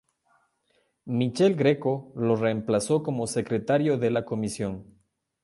Michele 1.05 1.53
Greco 1.53 2.11
lo 2.15 2.35
reemplazó 2.35 3.03
como 3.03 3.27
secretario 3.27 3.99
de 3.99 4.09
la 4.09 4.25
Comisión. 4.25 4.87